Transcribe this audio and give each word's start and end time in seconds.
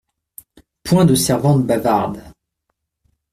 Point 0.83 1.05
de 1.05 1.13
servantes 1.13 1.63
bavardes. 1.63 2.23